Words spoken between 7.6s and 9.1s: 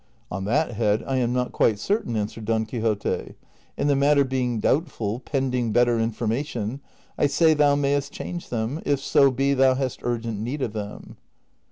mayest change them, if